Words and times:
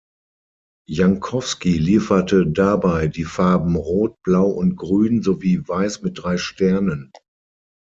Jankowski 0.89 1.77
lieferte 1.77 2.47
dabei 2.47 3.07
die 3.07 3.23
Farben 3.23 3.75
Rot, 3.75 4.15
Blau 4.23 4.47
und 4.47 4.75
Grün 4.75 5.21
sowie 5.21 5.61
Weiß 5.67 6.01
mit 6.01 6.17
drei 6.23 6.37
Sternen. 6.39 7.11